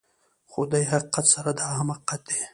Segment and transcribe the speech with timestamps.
[0.49, 2.41] خو دې حقیقت سره دا هم حقیقت دی